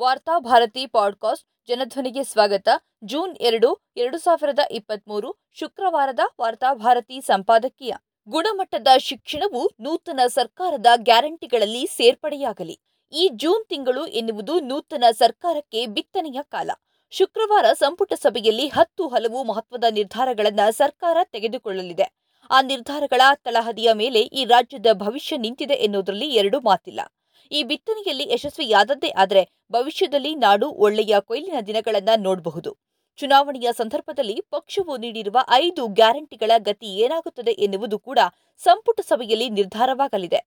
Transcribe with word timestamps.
Varthabharati 0.00 0.86
podcast 0.86 1.48
ಜನಧ್ವನಿಗೆ 1.68 2.24
ಸ್ವಾಗತ. 2.24 2.68
June 3.04 3.36
ಎರಡು 3.36 3.78
ಎರಡು 3.96 4.18
ಸಾವಿರದ 4.18 4.58
ಇಪ್ಪತ್ಮೂರು 4.70 5.34
ಶುಕ್ರವಾರದ 5.52 6.20
ವಾರ್ತಾಭಾರತಿ 6.40 7.20
ಸಂಪಾದಕೀಯ. 7.20 7.94
ಗುಣಮಟ್ಟದ 8.28 8.86
ಶಿಕ್ಷಣವು 8.98 9.70
ನೂತನ 9.80 10.20
ಸರ್ಕಾರದ 10.26 10.86
ಗ್ಯಾರಂಟಿಗಳಲ್ಲಿ 10.96 11.86
ಸೇರ್ಪಡೆಯಾಗಲಿ. 11.86 12.80
ಈ 13.12 13.30
ಜೂನ್ 13.32 13.68
ತಿಂಗಳು 13.68 14.06
ಎನ್ನುವುದು 14.06 14.60
ನೂತನ 14.60 15.04
ಸರ್ಕಾರಕ್ಕೆ 15.10 15.86
ಬಿತ್ತನೆಯ 15.86 16.40
ಕಾಲ. 16.42 16.70
ಶುಕ್ರವಾರ 17.10 17.64
ಸಂಪುಟ 17.72 18.12
ಸಭೆಯಲ್ಲಿ 18.12 18.68
ಹತ್ತು 18.68 19.08
ಹಲವು 19.08 19.44
ಮಹತ್ವದ 19.44 19.84
ನಿರ್ಧಾರಗಳನ್ನು 19.90 20.72
ಸರ್ಕಾರ 20.72 21.16
ತೆಗೆದುಕೊಳ್ಳಲಿದೆ. 21.24 22.14
ಆ 22.50 22.60
ನಿರ್ಧಾರಗಳ 22.60 23.20
ತಳಹದಿಯ 23.34 23.92
ಮೇಲೆ 23.92 24.20
ಈ 24.20 24.44
ರಾಜ್ಯದ 24.44 24.86
ಭವಿಷ್ಯ 24.92 25.36
ನಿಂತಿದೆ 25.36 25.74
ಎನ್ನುವುದರಲ್ಲಿ 25.74 26.26
ಎರಡು 26.26 26.60
ಮಾತಿಲ್ಲ. 26.60 27.00
ಈ 27.50 27.62
ಬಿತ್ತನೆಯಲ್ಲಿ 27.62 28.32
ಯಶಸ್ವಿಯಾದದ್ದೇ 28.32 29.08
ಆದರೆ 29.08 29.53
ಭವಿಷ್ಯದಲ್ಲಿ 29.74 30.34
ನಾಡು 30.34 30.70
ಒಳ್ಳೆಯ 30.70 31.14
ಕೊಯ್ಲಿನ 31.20 31.60
ದಿನಗಳನ್ನು 31.66 32.22
ನೋಡಬಹುದು. 32.22 32.70
ಚುನಾವಣೆಯ 33.16 33.68
ಸಂದರ್ಭದಲ್ಲಿ 33.72 34.36
ಪಕ್ಷವು 34.50 34.96
ನೀಡಿರುವ 34.96 35.38
ಐದು 35.50 35.86
ಗ್ಯಾರಂಟಿಗಳ 35.86 36.50
ಗತಿ 36.58 36.86
ಏನಾಗುತ್ತದೆ 36.86 37.50
ಎನ್ನುವುದು 37.50 37.98
ಕೂಡ 37.98 38.18
ಸಂಪುಟ 38.58 39.00
ಸಭೆಯಲ್ಲಿ 39.00 39.50
ನಿರ್ಧಾರವಾಗಲಿದೆ. 39.50 40.40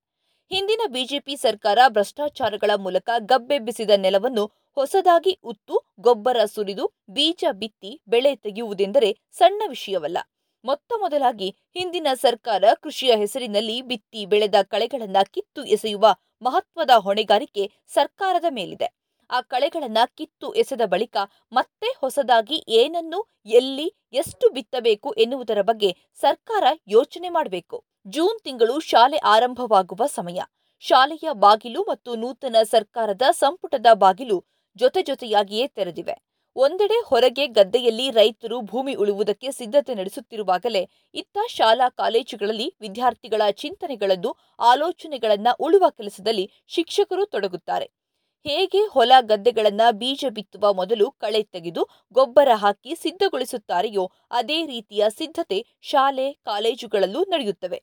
ಹಿಂದಿನ 0.51 0.81
ಬಿಜೆಪಿ 0.87 1.35
ಸರ್ಕಾರ 1.35 1.79
ಭ್ರಷ್ಟಾಚಾರಗಳ 1.87 2.71
ಮೂಲಕ 2.75 3.09
ಗಬ್ಬೆಬ್ಬಿಸಿದ 3.19 3.89
ನೆಲವನ್ನು 3.97 4.45
ಹೊಸದಾಗಿ 4.75 5.39
ಉತ್ತು, 5.43 5.75
ಗೊಬ್ಬರ 5.99 6.37
ಸುರಿದು, 6.45 6.85
ಬೀಜ 7.09 7.43
ಬಿತ್ತಿ, 7.51 8.01
ಬೆಳೆ 8.07 8.35
ತೆಗೆಯುವುದೆಂದರೆ 8.35 9.09
ಸಣ್ಣ 9.31 9.61
ವಿಷಯವಲ್ಲ. 9.67 10.17
ಮೊತ್ತ 10.65 10.93
ಮೊದಲಾಗಿ 10.99 11.49
ಹಿಂದಿನ 11.77 12.07
ಸರ್ಕಾರ 12.13 12.63
ಕೃಷಿಯ 12.83 13.15
ಹೆಸರಿನಲ್ಲಿ 13.15 13.81
ಬಿತ್ತಿ 13.81 14.25
ಬೆಳೆದ 14.25 14.55
ಕಳೆಗಳನ್ನು 14.63 15.31
ಕಿತ್ತು 15.31 15.63
ಎಸೆಯುವ 15.65 16.15
ಮಹತ್ವದ 16.41 16.89
ಹೊಣೆಗಾರಿಕೆ 16.97 17.71
ಸರ್ಕಾರದ 17.87 18.45
ಮೇಲಿದೆ. 18.49 19.06
ಆ 19.29 19.41
ಕಳೆಗಳನ್ನ 19.41 19.97
ಕಿತ್ತು 20.15 20.53
ಎಸೆದ 20.53 20.81
ಬಳಿಕ 20.85 21.17
ಮತ್ತೆ 21.51 21.87
ಹೊಸದಾಗಿ 21.97 22.65
ಏನನ್ನು, 22.67 23.33
ಎಲ್ಲಿ, 23.45 23.95
ಎಷ್ಟು 24.13 24.49
ಬಿತ್ತಬೇಕು 24.49 25.11
ಎನ್ನುವುದರ 25.11 25.61
ಬಗ್ಗೆ 25.61 25.95
ಸರ್ಕಾರ 26.19 26.63
ಯೋಚನೆ 26.87 27.29
ಮಾಡಬೇಕು. 27.29 27.85
ಜೂನ್ 28.07 28.43
ತಿಂಗಳು 28.43 28.79
ಶಾಲೆ 28.79 29.17
ಆರಂಭವಾಗುವ 29.17 30.05
ಸಮಯ. 30.05 30.41
ಶಾಲೆಯ 30.79 31.29
ಬಾಗಿಲು 31.33 31.81
ಮತ್ತು 31.81 32.15
ನೂತನ 32.15 32.55
ಸರ್ಕಾರದ 32.63 33.21
ಸಂಪುಟದ 33.31 33.85
ಬಾಗಿಲು 33.93 34.45
ಜೊತೆ 34.75 35.03
ಜೊತೆಯಾಗಿಯೇ 35.03 35.67
ತೆರೆದಿವೆ. 35.67 36.15
ಒಂದೆಡೆ 36.55 37.01
ಹೊರಗೆ 37.05 37.47
ಗದ್ದೆಯಲ್ಲಿ 37.47 38.11
ರೈತರು 38.11 38.61
ಭೂಮಿ 38.61 38.93
ಉಳುವುದಕ್ಕೆ 38.93 39.51
ಸಿದ್ಧತೆ 39.51 39.95
ನಡೆಸುತ್ತಿರುವಾಗಲೇ 39.95 40.89
ಇತ್ತ 41.13 41.37
ಶಾಲಾ 41.49 41.89
ಕಾಲೇಜುಗಳಲ್ಲಿ 41.89 42.75
ವಿದ್ಯಾರ್ಥಿಗಳ 42.81 43.41
ಚಿಂತನೆಗಳನ್ನು, 43.51 44.35
ಆಲೋಚನೆಗಳನ್ನ 44.59 45.47
ಉಳುವ 45.59 45.85
ಕೆಲಸದಲ್ಲಿ 45.89 46.51
ಶಿಕ್ಷಕರು 46.67 47.25
ತೊಡಗುತ್ತಾರೆ. 47.25 48.06
ಹೇಗೆ 48.45 48.81
ಹೊಲ 48.85 49.11
ಗದ್ದೆಗಳನ್ನ 49.21 49.81
ಬೀಜ 49.91 50.25
ಬಿತ್ತುವ 50.29 50.73
ಮೊದಲು 50.73 51.11
ಕಳೆ 51.11 51.43
ತೆಗೆದು 51.43 51.81
ಗೊಬ್ಬರ 52.13 52.49
ಹಾಕಿ 52.53 52.95
ಸಿದ್ಧಗೊಳಿಸುತ್ತಾರೆಯೋ 52.95 54.11
ಅದೇ 54.31 54.65
ರೀತಿಯ 54.65 55.05
ಸಿದ್ಧತೆ 55.09 55.65
ಶಾಲೆ, 55.81 56.33
ಕಾಲೇಜುಗಳಲ್ಲೂ 56.33 57.23
ನಡೆಯುತ್ತವೆ. 57.23 57.79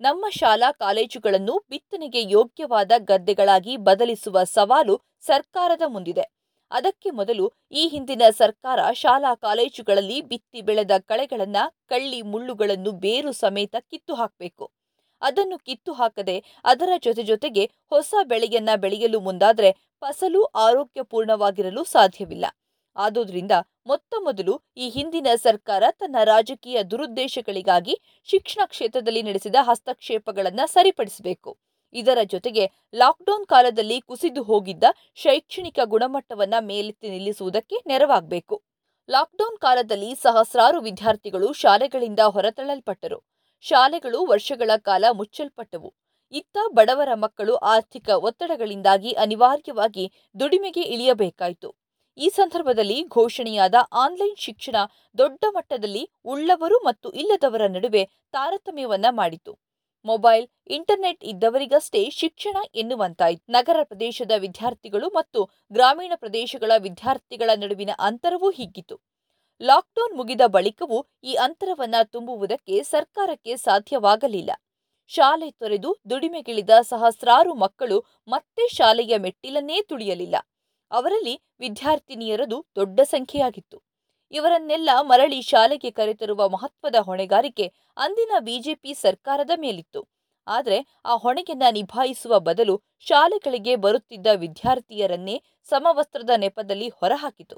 ನಮ್ಮ 0.00 0.24
ಶಾಲಾ 0.30 0.72
ಕಾಲೇಜುಗಳನ್ನು 0.72 1.66
ಬಿತ್ತನೆಗೆ 1.70 2.22
ಯೋಗ್ಯವಾದ 2.28 2.92
ಗದ್ದೆಗಳಾಗಿ 2.98 3.76
ಬದಲಿಸುವ 3.76 4.44
ಸವಾಲು 4.44 4.96
ಸರ್ಕಾರದ 5.20 5.82
ಮುಂದಿದೆ. 5.86 6.24
ಅದಕ್ಕೆ 6.70 7.10
ಮೊದಲು 7.10 7.52
ಈ 7.72 7.88
ಹಿಂದಿನ 7.88 8.22
ಸರ್ಕಾರ 8.30 8.92
ಶಾಲಾ 8.92 9.34
ಕಾಲೇಜುಗಳಲ್ಲಿ 9.34 10.22
ಬಿತ್ತಿ 10.22 10.62
ಬೆಳೆದ 10.62 10.90
ಕಳೆಗಳನ್ನ 10.98 11.56
ಕಳ್ಳಿ 11.88 12.22
ಮುಳ್ಳುಗಳನ್ನು 12.22 12.92
ಬೇರು 12.92 13.32
ಸಮೇತ 13.32 13.76
ಕಿತ್ತು 13.90 14.14
ಹಾಕಬೇಕು. 14.14 14.70
ಅದನ್ನು 15.22 15.58
ಕಿತ್ತು 15.58 15.92
ಹಾಕದೆ 15.92 16.36
ಅದರ 16.64 16.88
ಜೊತೆ 17.02 17.22
ಜೊತೆಗೆ 17.22 17.70
ಹೊಸ 17.88 18.14
ಬೆಳೆಯನ್ನ 18.24 18.70
ಬೆಳೆಯಲು 18.76 19.20
ಮುಂದಾದ್ರೆ 19.20 19.70
ಫಸಲು 20.00 20.44
ಆರೋಗ್ಯಪೂರ್ಣವಾಗಿರಲು 20.44 21.84
ಸಾಧ್ಯವಿಲ್ಲ. 21.84 22.46
ಆದುದರಿಂದ 22.96 23.52
ಮೊತ್ತ 23.86 24.14
ಮೊದಲು 24.22 24.62
ಈ 24.76 24.88
ಹಿಂದಿನ 24.88 25.26
ಸರ್ಕಾರ 25.36 25.82
ತನ್ನ 25.90 26.16
ರಾಜಕೀಯ 26.24 26.82
ದುರುದ್ದೇಶಗಳಿಗಾಗಿ 26.82 28.00
ಶಿಕ್ಷಣ 28.24 28.60
ಕ್ಷೇತ್ರದಲ್ಲಿ 28.66 29.22
ನಡೆಸಿದ 29.22 29.54
ಹಸ್ತಕ್ಷೇಪಗಳನ್ನು 29.60 30.66
ಸರಿಪಡಿಸಬೇಕು. 30.66 31.58
ಇದರ 31.92 32.18
ಜೊತೆಗೆ 32.24 32.70
ಲಾಕ್ಡೌನ್ 32.94 33.46
ಕಾಲದಲ್ಲಿ 33.46 34.00
ಕುಸಿದು 34.00 34.42
ಹೋಗಿದ್ದ 34.42 34.84
ಶೈಕ್ಷಣಿಕ 35.14 35.78
ಗುಣಮಟ್ಟವನ್ನು 35.84 36.64
ಮೇಲೆತ್ತಿ 36.64 37.10
ನಿಲ್ಲಿಸುವುದಕ್ಕೆ 37.10 37.76
ನೆರವಾಗಬೇಕು. 37.86 38.62
ಲಾಕ್ಡೌನ್ 39.10 39.58
ಕಾಲದಲ್ಲಿ 39.58 40.14
ಸಹಸ್ರಾರು 40.14 40.80
ವಿದ್ಯಾರ್ಥಿಗಳು 40.80 41.52
ಶಾಲೆಗಳಿಂದ 41.52 42.20
ಹೊರತಳ್ಳಲ್ಪಟ್ಟರು. 42.20 43.18
ಶಾಲೆಗಳು 43.60 44.26
ವರ್ಷಗಳ 44.26 44.70
ಕಾಲ 44.76 45.04
ಮುಚ್ಚಲ್ಪಟ್ಟವು. 45.12 45.94
ಇತ್ತ 46.32 46.56
ಬಡವರ 46.72 47.14
ಮಕ್ಕಳು 47.14 47.54
ಆರ್ಥಿಕ 47.56 48.08
ಒತ್ತಡಗಳಿಂದಾಗಿ 48.08 49.12
ಅನಿವಾರ್ಯವಾಗಿ 49.12 50.04
ದುಡಿಮೆಗೆ 50.34 50.82
ಇಳಿಯಬೇಕಾಯಿತು. 50.94 51.68
ಈ 52.18 52.28
ಸಂದರ್ಭದಲ್ಲಿ 52.28 52.98
ಘೋಷಣೆಯಾದ 53.08 53.74
ಆನ್ಲೈನ್ 53.92 54.36
ಶಿಕ್ಷಣ 54.36 54.76
ದೊಡ್ಡ 55.18 55.44
ಮಟ್ಟದಲ್ಲಿ 55.48 56.04
ಉಳ್ಳವರು 56.24 56.78
ಮತ್ತು 56.86 57.12
ಇಲ್ಲದವರ 57.12 57.66
ನಡುವೆ 57.66 58.02
ತಾರತಮ್ಯವನ್ನ 58.32 59.06
ಮಾಡಿತು. 59.10 59.52
ಮೊಬೈಲ್, 60.04 60.44
ಇಂಟರ್ನೆಟ್ 60.70 61.24
ಇದ್ದವರಿಗಷ್ಟೇ 61.24 62.10
ಶಿಕ್ಷಣ 62.10 62.56
ಎನ್ನುವಂತಾಯಿತು. 62.74 63.44
ನಗರ 63.52 63.78
ಪ್ರದೇಶದ 63.82 64.32
ವಿದ್ಯಾರ್ಥಿಗಳು 64.36 65.08
ಮತ್ತು 65.08 65.40
ಗ್ರಾಮೀಣ 65.72 66.12
ಪ್ರದೇಶಗಳ 66.14 66.72
ವಿದ್ಯಾರ್ಥಿಗಳ 66.78 67.50
ನಡುವಿನ 67.56 67.90
ಅಂತರವೂ 67.98 68.50
ಹಿಗ್ಗಿತು 68.50 68.96
ಲಾಕ್ಡೌನ್ 69.60 70.16
ಮುಗಿದ 70.16 70.40
ಬಳಿಕವೂ 70.46 70.98
ಈ 71.24 71.34
ಅಂತರವನ್ನ 71.34 71.94
ತುಂಬುವುದಕ್ಕೆ 72.04 72.82
ಸರ್ಕಾರಕ್ಕೆ 72.84 73.56
ಸಾಧ್ಯವಾಗಲಿಲ್ಲ. 73.56 74.50
ಶಾಲೆ 75.10 75.50
ತೊರೆದು 75.50 75.90
ದುಡಿಮೆಗಿಳಿದ 76.10 76.70
ಸಹಸ್ರಾರು 76.82 77.54
ಮಕ್ಕಳು 77.54 77.98
ಮತ್ತೆ 78.28 78.64
ಶಾಲೆಯ 78.68 79.14
ಮೆಟ್ಟಿಲನ್ನೇ 79.16 79.82
ತುಳಿಯಲಿಲ್ಲ. 79.82 80.36
ಅವರಲ್ಲಿ 80.90 81.34
ವಿದ್ಯಾರ್ಥಿನಿಯರದು 81.60 82.58
ದೊಡ್ಡ 82.76 83.00
ಸಂಖ್ಯೆಯಾಗಿತ್ತು. 83.04 83.78
ಇವರನ್ನೆಲ್ಲ 84.32 84.90
ಮರಳಿ 85.00 85.42
ಶಾಲೆಗೆ 85.42 85.90
ಕರೆತರುವ 85.90 86.48
ಮಹತ್ವದ 86.48 86.98
ಹೊಣೆಗಾರಿಕೆ 87.00 87.66
ಅಂದಿನ 87.96 88.32
ಬಿಜೆಪಿ 88.40 88.94
ಸರ್ಕಾರದ 88.94 89.50
ಮೇಲಿತ್ತು. 89.56 90.00
ಆದರೆ 90.46 90.78
ಆ 91.04 91.14
ಹೊಣೆಯನ್ನ 91.16 91.66
ನಿಭಾಯಿಸುವ 91.70 92.38
ಬದಲು 92.40 92.76
ಶಾಲೆಗಳಿಗೆ 93.06 93.76
ಬರುತ್ತಿದ್ದ 93.76 94.26
ವಿದ್ಯಾರ್ಥಿಯರನ್ನೇ 94.34 95.36
ಸಮವಸ್ತ್ರದ 95.68 96.30
ನೆಪದಲ್ಲಿ 96.36 96.88
ಹೊರಹಾಕಿತು. 97.00 97.56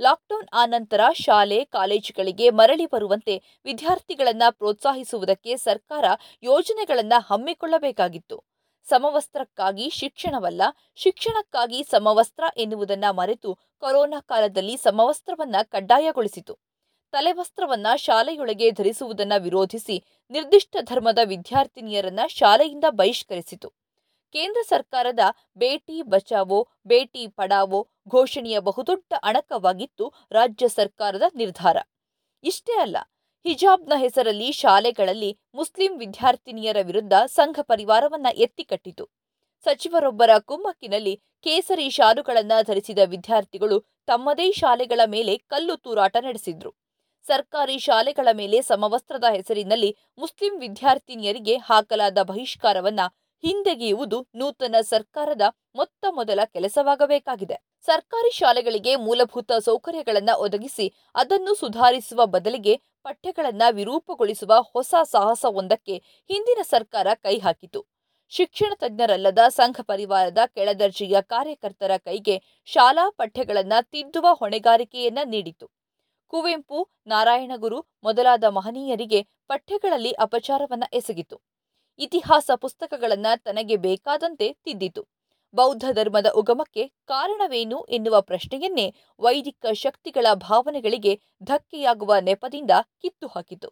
ಲಾಕ್ಡೌನ್ 0.00 0.48
ಆನಂತರ 0.52 1.00
ಶಾಲೆ, 1.14 1.64
ಕಾಲೇಜುಗಳಿಗೆ 1.64 2.50
ಮರಳಿ 2.50 2.86
ಬರುವಂತೆ 2.86 3.42
ವಿದ್ಯಾರ್ಥಿಗಳನ್ನ 3.64 4.42
ಪ್ರೋತ್ಸಾಹಿಸುವುದಕ್ಕೆ 4.50 5.56
ಸರ್ಕಾರ 5.56 6.04
ಯೋಜನೆಗಳನ್ನ 6.42 7.12
ಹಮ್ಮಿಕೊಳ್ಳಬೇಕಾಗಿತ್ತು. 7.18 8.44
ಸಮವಸ್ತ್ರಕ್ಕಾಗಿ 8.88 9.90
ಶಿಕ್ಷಣವಲ್ಲ, 9.90 10.62
ಶಿಕ್ಷಣಕ್ಕಾಗಿ 10.94 11.82
ಸಮವಸ್ತ್ರ 11.82 12.44
ಎನ್ನುವುದನ್ನು 12.56 13.12
ಮರೆತು 13.12 13.58
ಕೊರೋನಾ 13.78 14.20
ಕಾಲದಲ್ಲಿ 14.20 14.76
ಸಮವಸ್ತ್ರವನ್ನ 14.76 15.56
ಕಡ್ಡಾಯಗೊಳಿಸಿತು. 15.62 16.58
ತಲೆವಸ್ತ್ರವನ್ನ 17.12 17.86
ಶಾಲೆಯೊಳಗೆ 17.96 18.70
ಧರಿಸುವುದನ್ನ 18.70 19.32
ವಿರೋಧಿಸಿ 19.38 20.04
ನಿರ್ದಿಷ್ಟ 20.30 20.76
ಧರ್ಮದ 20.80 21.18
ವಿದ್ಯಾರ್ಥಿನಿಯರನ್ನ 21.24 22.20
ಶಾಲೆಯಿಂದ 22.28 22.84
ಬಹಿಷ್ಕರಿಸಿತು. 22.90 23.85
ಕೇಂದ್ರ 24.34 24.60
ಸರ್ಕಾರದ 24.68 25.20
ಬೇಟಿ 25.56 26.02
ಬಚಾವೋ, 26.02 26.68
ಬೇಟಿ 26.86 27.26
ಪಡಾವೋ 27.28 27.80
ಘೋಷಣೆಯ 28.08 28.60
ಬಹುದೊಡ್ಡ 28.60 29.12
ಅಣಕವಾಗಿತ್ತು 29.22 30.06
ರಾಜ್ಯ 30.32 30.68
ಸರ್ಕಾರದ 30.68 31.22
ನಿರ್ಧಾರ. 31.34 31.76
ಇಷ್ಟೇ 32.44 32.74
ಅಲ್ಲ, 32.80 32.96
ಹಿಜಾಬ್ನ 33.44 33.92
ಹೆಸರಲ್ಲಿ 33.96 34.48
ಶಾಲೆಗಳಲ್ಲಿ 34.52 35.30
ಮುಸ್ಲಿಂ 35.54 35.92
ವಿದ್ಯಾರ್ಥಿನಿಯರ 35.98 36.76
ವಿರುದ್ಧ 36.82 37.12
ಸಂಘ 37.26 37.58
ಪರಿವಾರವನ್ನ 37.62 38.26
ಎತ್ತಿಕಟ್ಟಿತು. 38.34 39.04
ಸಚಿವರೊಬ್ಬರ 39.66 40.30
ಕುಮ್ಮಕ್ಕಿನಲ್ಲಿ 40.38 41.14
ಕೇಸರಿ 41.42 41.86
ಶಾಲುಗಳನ್ನ 41.90 42.52
ಧರಿಸಿದ 42.62 42.98
ವಿದ್ಯಾರ್ಥಿಗಳು 43.04 43.76
ತಮ್ಮದೇ 44.06 44.52
ಶಾಲೆಗಳ 44.52 45.00
ಮೇಲೆ 45.06 45.36
ಕಲ್ಲು 45.48 45.76
ತೂರಾಟ 45.76 46.16
ನಡೆಸಿದ್ರು. 46.20 46.70
ಸರ್ಕಾರಿ 47.26 47.78
ಶಾಲೆಗಳ 47.78 48.28
ಮೇಲೆ 48.32 48.62
ಸಮವಸ್ತ್ರದ 48.62 49.24
ಹೆಸರಿನಲ್ಲಿ 49.30 49.90
ಮುಸ್ಲಿಂ 50.18 50.54
ವಿದ್ಯಾರ್ಥಿನಿಯರಿಗೆ 50.60 51.56
ಹಾಕಲಾದ 51.68 52.18
ಬಹಿಷ್ಕಾರವನ್ನ 52.22 53.00
ಹಿಂದೆಗೆಯುವುದು 53.46 54.28
ನೂತನ 54.34 54.76
ಸರ್ಕಾರದ 54.80 55.42
ಮೊತ್ತ 55.74 56.04
ಮೊದಲ 56.10 56.40
ಕೆಲಸವಾಗಬೇಕಾಗಿದೆ. 56.44 57.56
ಸರ್ಕಾರಿ 57.80 58.30
ಶಾಲೆಗಳಿಗೆ 58.30 58.96
ಮೂಲಭೂತ 58.96 59.52
ಸೌಕರ್ಯಗಳನ್ನು 59.52 60.40
ಒದಗಿಸಿ 60.40 60.86
ಅದನ್ನು 61.14 61.54
ಸುಧಾರಿಸುವ 61.54 62.26
ಬದಲಿಗೆ 62.26 62.80
ಪಠ್ಯಗಳನ್ನ 63.02 63.62
ವಿರೂಪಗೊಳಿಸುವ 63.70 64.52
ಹೊಸ 64.72 64.94
ಸಾಹಸವೊಂದಕ್ಕೆ 65.02 66.02
ಹಿಂದಿನ 66.28 66.58
ಸರ್ಕಾರ 66.62 67.06
ಕೈ 67.14 67.38
ಹಾಕಿತು. 67.38 67.86
ಶಿಕ್ಷಣ 68.28 68.72
ತಜ್ಞರಲ್ಲದ 68.74 69.38
ಸಂಘ 69.48 69.80
ಪರಿವಾರದ 69.80 70.38
ಕೆಳದರ್ಜೆಯ 70.46 71.16
ಕಾರ್ಯಕರ್ತರ 71.22 71.90
ಕೈಗೆ 71.96 72.42
ಶಾಲಾ 72.64 73.10
ಪಠ್ಯಗಳನ್ನ 73.10 73.72
ತಿದ್ದುವ 73.82 74.26
ಹೊಣೆಗಾರಿಕೆಯನ್ನ 74.32 75.18
ನೀಡಿತು. 75.24 75.70
ಕುವೆಂಪು, 76.26 76.88
ನಾರಾಯಣಗುರು 77.06 77.86
ಮೊದಲಾದ 78.04 78.44
ಮಹನೀಯರಿಗೆ 78.44 79.22
ಪಠ್ಯಗಳಲ್ಲಿ 79.48 80.10
ಅಪಚಾರವನ್ನ 80.10 80.84
ಎಸಗಿತು. 80.92 81.55
ಇತಿಹಾಸ 81.98 82.50
ಪುಸ್ತಕಗಳನ್ನ 82.56 83.26
ತನಗೆ 83.36 83.76
ಬೇಕಾದಂತೆ 83.76 84.52
ತಿದ್ದಿತು. 84.64 85.02
ಬೌದ್ಧ 85.54 85.84
ಧರ್ಮದ 85.92 86.26
ಉಗಮಕ್ಕೆ 86.34 86.92
ಕಾರಣವೇನು 87.06 87.84
ಎನ್ನುವ 87.84 88.20
ಪ್ರಶ್ನೆಯನ್ನೇ 88.20 88.94
ವೈದಿಕ 89.20 89.66
ಶಕ್ತಿಗಳ 89.72 90.26
ಭಾವನೆಗಳಿಗೆ 90.34 91.20
ಧಕ್ಕೆಯಾಗುವ 91.42 92.14
ನೆಪದಿಂದ 92.20 92.70
ಕಿತ್ತು 93.02 93.26
ಹಾಕಿತು. 93.26 93.68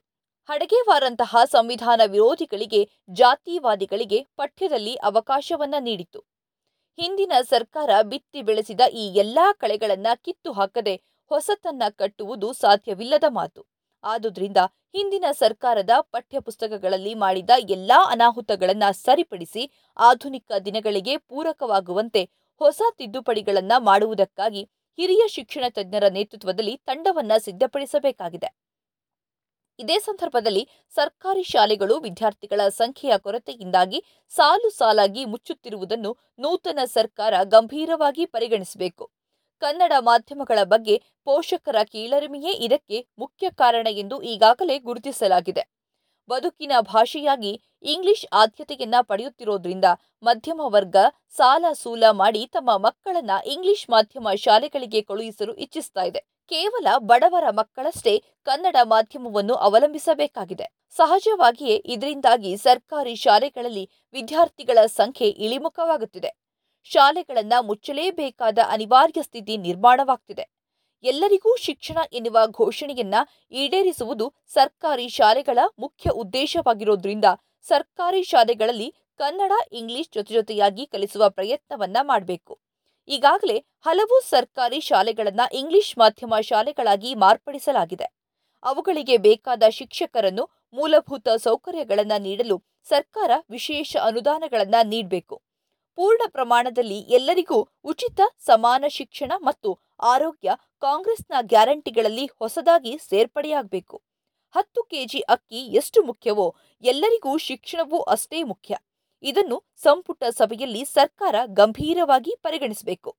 ಹಡಗೇವಾರಂತಹ 0.49 1.37
ಸಂವಿಧಾನ 1.45 2.01
ವಿರೋಧಿಗಳಿಗೆ, 2.07 2.91
ಜಾತಿವಾದಿಗಳಿಗೆ 3.11 4.27
ಪಠ್ಯದಲ್ಲಿ 4.37 4.95
ಅವಕಾಶವನ್ನ 4.95 5.75
ನೀಡಿತು 5.81 6.25
ಹಿಂದಿನ 6.99 7.33
ಸರ್ಕಾರ 7.49 7.91
ಬಿತ್ತಿ 8.03 8.43
ಬೆಳೆಸಿದ 8.43 8.81
ಈ 8.93 9.07
ಎಲ್ಲಾ 9.15 9.53
ಕಳೆಗಳನ್ನ 9.53 10.07
ಕಿತ್ತು 10.15 10.53
ಹಾಕದೆ 10.53 10.95
ಹೊಸತನ್ನ 11.31 11.83
ಕಟ್ಟುವುದು 11.91 12.53
ಸಾಧ್ಯವಿಲ್ಲದ 12.53 13.25
ಮಾತು. 13.29 13.74
ಆದುದರಿಂದ 14.05 14.57
ಹಿಂದಿನ 14.95 15.25
ಸರ್ಕಾರದ 15.33 15.91
ಪಠ್ಯಪುಸ್ತಕಗಳಲ್ಲಿ 16.01 17.15
ಮಾಡಿದ 17.15 17.51
ಎಲ್ಲಾ 17.71 18.05
ಅನಾಹುತಗಳನ್ನು 18.11 18.93
ಸರಿಪಡಿಸಿ 18.93 19.71
ಆಧುನಿಕ 19.97 20.53
ದಿನಗಳಿಗೆ 20.65 21.17
ಪೂರಕವಾಗುವಂತೆ 21.17 22.25
ಹೊಸ 22.61 22.83
ತಿದ್ದುಪಡಿಗಳನ್ನ 22.99 23.73
ಮಾಡುವುದಕ್ಕಾಗಿ 23.79 24.63
ಹಿರಿಯ 24.99 25.29
ಶಿಕ್ಷಣ 25.29 25.65
ತಜ್ಞರ 25.69 26.09
ನೇತೃತ್ವದಲ್ಲಿ 26.09 26.77
ತಂಡವನ್ನ 26.77 27.33
ಸಿದ್ಧಪಡಿಸಬೇಕಾಗಿದೆ. 27.39 28.65
ಇದೇ 29.79 29.99
ಸಂದರ್ಭದಲ್ಲಿ 29.99 30.69
ಸರ್ಕಾರಿ 30.91 31.43
ಶಾಲೆಗಳು 31.43 32.01
ವಿದ್ಯಾರ್ಥಿಗಳ 32.01 32.69
ಸಂಖ್ಯೆಯ 32.69 33.19
ಕೊರತೆಯಿಂದಾಗಿ 33.19 34.05
ಸಾಲು 34.29 34.71
ಸಾಲಾಗಿ 34.71 35.25
ಮುಚ್ಚುತ್ತಿರುವುದನ್ನು 35.25 36.19
ನೂತನ 36.39 36.79
ಸರ್ಕಾರ 36.85 37.35
ಗಂಭೀರವಾಗಿ 37.45 38.27
ಪರಿಗಣಿಸಬೇಕು. 38.27 39.11
ಕನ್ನಡ 39.65 39.93
ಮಾಧ್ಯಮಗಳ 40.01 40.59
ಬಗ್ಗೆ 40.65 41.03
ಪೋಷಕರ 41.25 41.77
ಕೀಳರಿಮೆಯೇ 41.85 42.53
ಇದಕ್ಕೆ 42.53 43.07
ಮುಖ್ಯ 43.19 43.51
ಕಾರಣ 43.51 43.87
ಎಂದು 43.91 44.23
ಈಗಾಗಲೇ 44.23 44.79
ಗುರುತಿಸಲಾಗಿದೆ. 44.79 45.63
ಬದುಕಿನ 46.29 46.73
ಭಾಷೆಯಾಗಿ 46.81 47.63
ಇಂಗ್ಲಿಷ್ 47.83 48.27
ಆದ್ಯತೆಯನ್ನ 48.33 48.95
ಪಡೆಯುತ್ತಿರೋದ್ರಿಂದ 49.03 49.85
ಮಧ್ಯಮ 50.23 50.61
ವರ್ಗ 50.65 50.97
ಸಾಲ 51.37 51.65
ಸೂಲ 51.73 52.05
ಮಾಡಿ 52.11 52.47
ತಮ್ಮ 52.47 52.77
ಮಕ್ಕಳನ್ನ 52.77 53.31
ಇಂಗ್ಲಿಷ್ 53.47 53.91
ಮಾಧ್ಯಮ 53.91 54.29
ಶಾಲೆಗಳಿಗೆ 54.35 55.03
ಕಳುಹಿಸಲು 55.03 55.55
ಇಚ್ಛಿಸ್ತಾ 55.55 56.03
ಇದೆ. 56.03 56.21
ಕೇವಲ 56.49 56.87
ಬಡವರ 56.99 57.45
ಮಕ್ಕಳಷ್ಟೇ 57.51 58.23
ಕನ್ನಡ 58.43 58.77
ಮಾಧ್ಯಮವನ್ನು 58.85 59.55
ಅವಲಂಬಿಸಬೇಕಾಗಿದೆ. 59.55 60.69
ಸಹಜವಾಗಿಯೇ 60.97 61.77
ಇದರಿಂದಾಗಿ 61.87 62.57
ಸರ್ಕಾರಿ 62.57 63.15
ಶಾಲೆಗಳಲ್ಲಿ 63.17 63.91
ವಿದ್ಯಾರ್ಥಿಗಳ 64.13 64.87
ಸಂಖ್ಯೆ 64.87 65.29
ಇಳಿಮುಖವಾಗುತ್ತಿದೆ. 65.29 66.44
ಶಾಲೆಗಳನ್ನ 66.85 67.53
ಮುಚ್ಚಲೇಬೇಕಾದ 67.61 68.59
ಅನಿವಾರ್ಯ 68.69 69.23
ಸ್ಥಿತಿ 69.23 69.57
ನಿರ್ಮಾಣವಾಗ್ತಿದೆ. 69.57 70.55
ಎಲ್ಲರಿಗೂ 71.03 71.57
ಶಿಕ್ಷಣ 71.57 71.99
ಎನ್ನುವ 72.13 72.39
ಘೋಷಣೆಯನ್ನ 72.47 73.15
ಈಡೇರಿಸುವುದು 73.51 74.35
ಸರ್ಕಾರಿ 74.47 75.09
ಶಾಲೆಗಳ 75.09 75.59
ಮುಖ್ಯ 75.79 76.11
ಉದ್ದೇಶವಾಗಿರೋದ್ರಿಂದ 76.11 77.25
ಸರ್ಕಾರಿ 77.63 78.23
ಶಾಲೆಗಳಲ್ಲಿ 78.23 78.95
ಕನ್ನಡ, 79.17 79.53
ಇಂಗ್ಲಿಷ್ 79.73 80.11
ಜೊತೆ 80.15 80.35
ಜೊತೆಯಾಗಿ 80.35 80.87
ಕಲಿಸುವ 80.87 81.29
ಪ್ರಯತ್ನವನ್ನ 81.29 81.97
ಮಾಡಬೇಕು. 82.03 82.59
ಈಗಾಗಲೇ 83.09 83.65
ಹಲವು 83.81 84.21
ಸರ್ಕಾರಿ 84.21 84.81
ಶಾಲೆಗಳನ್ನ 84.81 85.41
ಇಂಗ್ಲಿಷ್ 85.53 85.99
ಮಾಧ್ಯಮ 85.99 86.35
ಶಾಲೆಗಳಾಗಿ 86.41 87.15
ಮಾರ್ಪಡಿಸಲಾಗಿದೆ. 87.15 88.15
ಅವುಗಳಿಗೆ 88.63 89.17
ಬೇಕಾದ 89.17 89.63
ಶಿಕ್ಷಕರನ್ನು 89.71 90.51
ಮೂಲಭೂತ 90.73 91.29
ಸೌಕರ್ಯಗಳನ್ನು 91.29 92.23
ನೀಡಲು 92.23 92.63
ಸರ್ಕಾರ 92.89 93.31
ವಿಶೇಷ 93.51 93.97
ಅನುದಾನಗಳನ್ನು 94.03 94.87
ನೀಡಬೇಕು. 94.87 95.43
ಪೂರ್ಣ 95.97 96.23
ಪ್ರಮಾಣದಲ್ಲಿ 96.29 96.99
ಎಲ್ಲರಿಗೂ 97.17 97.59
ಉಚಿತ 97.85 98.21
ಸಮಾನ 98.39 98.85
ಶಿಕ್ಷಣ 98.89 99.33
ಮತ್ತು 99.43 99.71
ಆರೋಗ್ಯ 100.15 100.51
ಕಾಂಗ್ರೆಸ್ನ 100.81 101.35
ಗ್ಯಾರಂಟಿಗಳಲ್ಲಿ 101.43 102.27
ಹೊಸದಾಗಿ 102.39 102.95
ಸೇರ್ಪಡೆಯಾಗಬೇಕು. 103.09 103.97
ಹತ್ತು 104.55 104.81
ಕೆಜಿ 104.83 105.21
ಅಕ್ಕಿ 105.35 105.61
ಎಷ್ಟು 105.77 106.03
ಮುಖ್ಯವೋ 106.03 106.47
ಎಲ್ಲರಿಗೂ 106.83 107.33
ಶಿಕ್ಷಣವೂ 107.39 108.01
ಅಷ್ಟೇ 108.15 108.41
ಮುಖ್ಯ. 108.43 108.75
ಇದನ್ನು 109.23 109.59
ಸಂಪುಟ 109.83 110.23
ಸಭೆಯಲ್ಲಿ 110.31 110.83
ಸರ್ಕಾರ 110.85 111.37
ಗಂಭೀರವಾಗಿ 111.61 112.33
ಪರಿಗಣಿಸಬೇಕು. 112.43 113.11